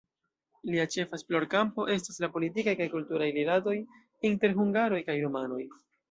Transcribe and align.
Lia 0.67 0.83
ĉefa 0.93 1.17
esplorkampo 1.17 1.83
estas 1.95 2.17
la 2.23 2.29
politikaj 2.37 2.73
kaj 2.79 2.87
kulturaj 2.93 3.27
rilatoj 3.35 3.75
inter 4.31 4.55
hungaroj 4.61 5.03
kaj 5.11 5.19
rumanoj. 5.25 5.61